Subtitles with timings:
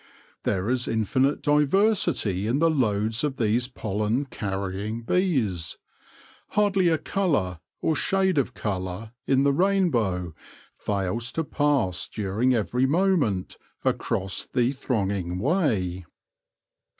[0.45, 5.77] There is infinite diversity in the loads of these pollen carrying bees.
[6.57, 10.33] Hardly a colour, or shade of colour, in the rainbow
[10.73, 16.07] fails to pass during every moment across the thronging way.